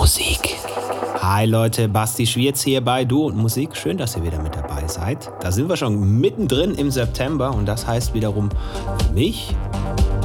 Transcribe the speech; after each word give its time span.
Musik. 0.00 0.56
Hi 1.20 1.44
Leute, 1.44 1.86
Basti 1.86 2.26
Schwierz 2.26 2.62
hier 2.62 2.80
bei 2.82 3.04
Du 3.04 3.26
und 3.26 3.36
Musik. 3.36 3.76
Schön, 3.76 3.98
dass 3.98 4.16
ihr 4.16 4.22
wieder 4.22 4.40
mit 4.40 4.56
dabei 4.56 4.88
seid. 4.88 5.30
Da 5.42 5.52
sind 5.52 5.68
wir 5.68 5.76
schon 5.76 6.18
mittendrin 6.22 6.74
im 6.74 6.90
September 6.90 7.52
und 7.54 7.66
das 7.66 7.86
heißt 7.86 8.14
wiederum 8.14 8.48
für 8.48 9.12
mich 9.12 9.54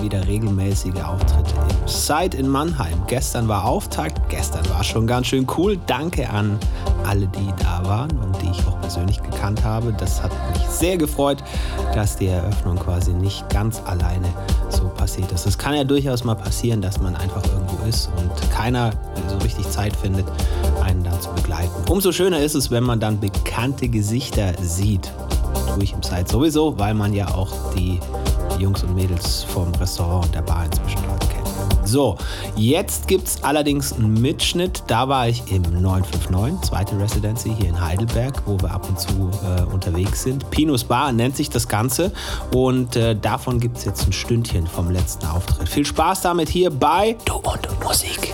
wieder 0.02 0.26
regelmäßige 0.26 1.02
Auftritte 1.04 1.56
im 1.86 1.92
Site 1.92 2.38
in 2.38 2.48
Mannheim. 2.48 3.04
Gestern 3.08 3.48
war 3.48 3.66
Auftakt, 3.66 4.30
gestern 4.30 4.68
war 4.70 4.84
schon 4.84 5.06
ganz 5.08 5.28
schön 5.28 5.46
cool. 5.58 5.78
Danke 5.86 6.30
an 6.30 6.60
alle, 7.06 7.28
die 7.28 7.54
da 7.60 7.88
waren 7.88 8.12
und 8.20 8.42
die 8.42 8.50
ich 8.50 8.68
auch 8.68 8.80
persönlich 8.82 9.22
gekannt 9.22 9.64
habe. 9.64 9.94
Das 9.94 10.22
hat 10.22 10.32
mich 10.54 10.64
sehr 10.68 10.98
gefreut, 10.98 11.44
dass 11.94 12.18
die 12.18 12.28
Eröffnung 12.28 12.78
quasi 12.78 13.14
nicht 13.14 13.48
ganz 13.50 13.82
alleine 13.86 14.28
so 14.70 14.88
passiert 14.90 15.32
ist. 15.32 15.46
Es 15.46 15.58
kann 15.58 15.76
ja 15.76 15.84
durchaus 15.84 16.24
mal 16.24 16.36
passieren, 16.36 16.82
dass 16.82 17.00
man 17.00 17.16
einfach 17.16 17.44
irgendwo 17.46 17.86
ist 17.88 18.10
und 18.18 18.52
keiner 18.52 18.92
so 19.28 19.38
richtig 19.38 19.70
Zeit 19.70 19.96
findet, 19.96 20.26
einen 20.84 21.04
dann 21.04 21.20
zu 21.22 21.30
begleiten. 21.34 21.72
Umso 21.90 22.12
schöner 22.12 22.40
ist 22.40 22.56
es, 22.56 22.72
wenn 22.72 22.84
man 22.84 23.00
dann 23.00 23.20
bekannte 23.20 23.88
Gesichter 23.88 24.54
sieht. 24.62 25.12
Tue 25.74 25.84
im 25.84 26.04
Site 26.04 26.26
sowieso, 26.28 26.78
weil 26.80 26.94
man 26.94 27.14
ja 27.14 27.28
auch 27.28 27.52
die 27.76 28.00
Jungs 28.60 28.84
und 28.84 28.96
Mädels 28.96 29.44
vom 29.44 29.74
Restaurant 29.76 30.26
und 30.26 30.36
der 30.36 30.42
Bar 30.42 30.66
inzwischen. 30.66 31.05
So, 31.86 32.18
jetzt 32.56 33.08
gibt 33.08 33.28
es 33.28 33.44
allerdings 33.44 33.94
einen 33.94 34.20
Mitschnitt. 34.22 34.84
Da 34.88 35.08
war 35.08 35.28
ich 35.30 35.44
im 35.52 35.62
959, 35.62 36.70
zweite 36.70 37.00
Residency 37.00 37.54
hier 37.58 37.70
in 37.70 37.80
Heidelberg, 37.80 38.42
wo 38.46 38.60
wir 38.60 38.72
ab 38.72 38.90
und 38.90 39.00
zu 39.00 39.30
äh, 39.44 39.62
unterwegs 39.72 40.24
sind. 40.24 40.50
Pinus 40.50 40.84
Bar 40.84 41.12
nennt 41.12 41.36
sich 41.36 41.50
das 41.50 41.68
Ganze 41.68 42.12
und 42.54 42.96
äh, 42.96 43.16
davon 43.16 43.60
gibt 43.60 43.78
es 43.78 43.86
jetzt 43.86 44.08
ein 44.08 44.14
Stündchen 44.14 44.68
vom 44.68 44.90
letzten 44.90 45.28
Auftritt. 45.28 45.70
Viel 45.70 45.86
Spaß 45.86 46.22
damit 46.22 46.50
hier 46.50 46.72
bei 46.72 47.16
Du 47.26 47.36
und 47.36 47.84
Musik. 47.84 48.34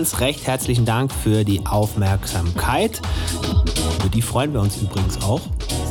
Ganz 0.00 0.20
recht 0.20 0.46
herzlichen 0.46 0.86
Dank 0.86 1.12
für 1.12 1.44
die 1.44 1.60
Aufmerksamkeit. 1.66 3.02
Über 3.98 4.08
die 4.08 4.22
freuen 4.22 4.54
wir 4.54 4.62
uns 4.62 4.78
übrigens 4.78 5.20
auch 5.20 5.42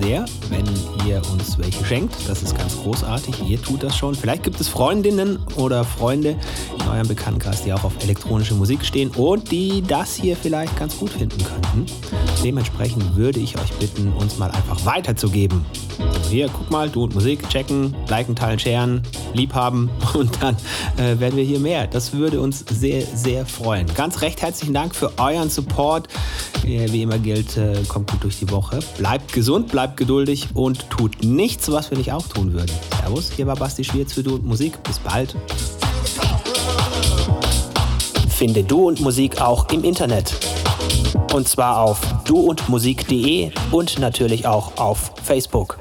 sehr, 0.01 0.26
wenn 0.49 0.66
ihr 1.07 1.22
uns 1.32 1.60
welche 1.60 1.86
schenkt. 1.86 2.16
Das 2.28 2.41
ist 2.41 2.57
ganz 2.57 2.76
großartig. 2.76 3.47
Ihr 3.47 3.62
tut 3.62 3.84
das 3.84 3.95
schon. 3.95 4.16
Vielleicht 4.16 4.41
gibt 4.41 4.60
es 4.60 4.68
Freundinnen 4.68 5.38
oder 5.57 5.84
Freunde 5.84 6.36
in 6.80 6.88
eurem 6.88 7.07
Bekanntenkreis, 7.07 7.64
die 7.64 7.72
auch 7.72 7.84
auf 7.84 8.01
elektronische 8.01 8.55
Musik 8.55 8.84
stehen 8.84 9.12
und 9.12 9.51
die 9.51 9.84
das 9.84 10.16
hier 10.16 10.36
vielleicht 10.36 10.76
ganz 10.76 10.97
gut 10.97 11.12
finden 11.12 11.43
könnten. 11.43 11.86
Dementsprechend 12.43 13.16
würde 13.16 13.39
ich 13.39 13.60
euch 13.60 13.72
bitten, 13.74 14.12
uns 14.14 14.39
mal 14.39 14.49
einfach 14.49 14.86
weiterzugeben. 14.86 15.64
So, 16.24 16.30
hier, 16.30 16.49
guck 16.49 16.72
mal, 16.72 16.89
du 16.89 17.03
und 17.03 17.14
Musik 17.14 17.47
checken, 17.49 17.95
liken, 18.07 18.36
teilen, 18.36 18.57
sharen, 18.57 19.01
liebhaben 19.34 19.89
und 20.14 20.41
dann 20.41 20.55
äh, 21.00 21.20
werden 21.20 21.38
wir 21.38 21.43
hier 21.43 21.60
mehr. 21.60 21.88
Das 21.88 22.14
würde 22.14 22.41
uns 22.41 22.66
sehr, 22.70 23.02
sehr 23.02 23.45
freuen. 23.45 23.88
Ganz 23.95 24.22
recht 24.22 24.41
herzlichen 24.41 24.74
Dank 24.74 24.93
für 24.93 25.18
euren 25.18 25.50
Support. 25.50 26.08
Wie 26.64 27.02
immer 27.02 27.18
gilt, 27.18 27.58
äh, 27.58 27.82
kommt 27.88 28.12
gut 28.12 28.24
durch 28.24 28.38
die 28.39 28.52
Woche. 28.52 28.80
Bleibt 28.97 29.34
gesund, 29.34 29.70
bleibt 29.70 29.97
geduldig 29.97 30.50
und 30.54 30.89
tut 30.89 31.24
nichts, 31.24 31.72
was 31.72 31.89
wir 31.89 31.97
nicht 31.97 32.12
auch 32.12 32.28
tun 32.28 32.54
würden. 32.54 32.72
Servus, 33.02 33.32
hier 33.32 33.47
war 33.47 33.56
Basti 33.56 33.84
Schwierz 33.84 34.14
für 34.14 34.24
Du 34.24 34.36
und 34.36 34.45
Musik. 34.45 34.82
Bis 34.84 35.00
bald. 35.00 35.36
Finde 38.30 38.64
Du 38.64 38.88
und 38.88 39.00
Musik 39.00 39.41
auch 39.41 39.70
im 39.72 39.84
Internet. 39.84 40.34
Und 41.34 41.47
zwar 41.47 41.82
auf 41.82 42.00
duundmusik.de 42.26 43.52
und 43.72 44.00
natürlich 44.00 44.47
auch 44.47 44.78
auf 44.78 45.12
Facebook. 45.24 45.80